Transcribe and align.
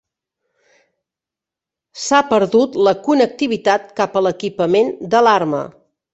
S'ha 2.05 2.21
perdut 2.31 2.81
la 2.89 2.95
connectivitat 3.09 3.87
cap 4.01 4.19
a 4.23 4.27
l'equipament 4.29 4.93
d'alarma. 5.15 5.63